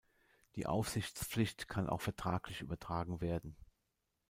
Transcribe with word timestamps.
Die 0.55 0.65
Aufsichtspflicht 0.65 1.67
kann 1.67 1.87
auch 1.87 2.01
vertraglich 2.01 2.61
übertragen 2.61 3.21
werden. 3.21 3.55